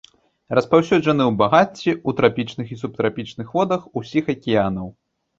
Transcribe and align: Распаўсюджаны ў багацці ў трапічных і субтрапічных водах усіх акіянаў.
Распаўсюджаны 0.59 1.23
ў 1.25 1.33
багацці 1.41 1.91
ў 1.91 2.09
трапічных 2.21 2.71
і 2.75 2.77
субтрапічных 2.81 3.51
водах 3.59 3.85
усіх 4.01 4.33
акіянаў. 4.35 4.87